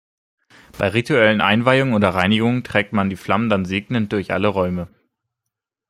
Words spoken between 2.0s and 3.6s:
Reinigungen trägt man die Flammen